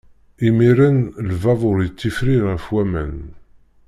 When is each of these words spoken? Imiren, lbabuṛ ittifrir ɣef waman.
Imiren, 0.47 0.97
lbabuṛ 1.29 1.77
ittifrir 1.87 2.41
ɣef 2.51 2.65
waman. 2.73 3.15